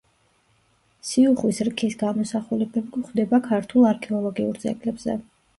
[1.09, 5.21] სიუხვის რქის გამოსახულებები გვხვდება ქართულ არქეოლოგიურ ძეგლებზე.